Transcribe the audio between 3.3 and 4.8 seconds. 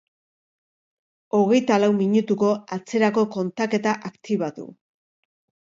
kontaketa aktibatu.